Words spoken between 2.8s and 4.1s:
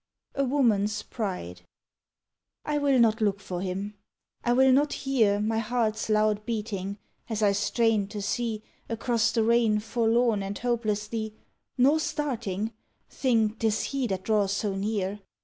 not look for him